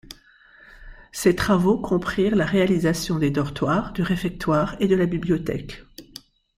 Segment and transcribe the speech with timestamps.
[1.11, 5.83] Ces travaux comprirent la réalisation des dortoirs, du réfectoire et de la bibliothèque.